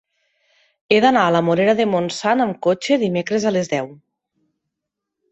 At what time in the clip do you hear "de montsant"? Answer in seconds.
1.79-2.41